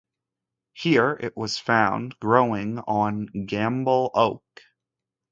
[0.73, 4.63] Here it was found growing on Gambel oak.